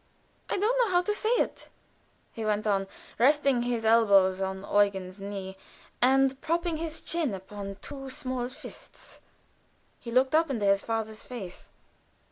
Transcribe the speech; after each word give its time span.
"I 0.49 0.57
don't 0.57 0.79
know 0.79 0.89
how 0.89 1.03
to 1.03 1.13
say 1.13 1.29
it," 1.29 1.69
he 2.31 2.43
went 2.43 2.65
on, 2.65 2.87
resting 3.19 3.61
his 3.61 3.85
elbows 3.85 4.39
upon 4.39 4.65
Eugen's 4.83 5.19
knee, 5.19 5.57
and 6.01 6.41
propping 6.41 6.77
his 6.77 7.01
chin 7.01 7.35
upon 7.35 7.67
his 7.67 7.77
two 7.83 8.09
small 8.09 8.49
fists, 8.49 9.19
he 9.99 10.09
looked 10.09 10.33
up 10.33 10.49
into 10.49 10.65
his 10.65 10.81
father's 10.81 11.21
face. 11.21 11.69